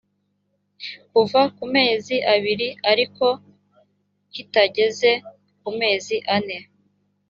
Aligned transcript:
kuva 1.11 1.41
ku 1.55 1.63
mezi 1.75 2.15
abiri 2.33 2.67
ariko 2.91 3.25
kitageze 4.33 5.11
ku 5.59 5.69
mezi 5.79 6.15
ane 6.35 6.57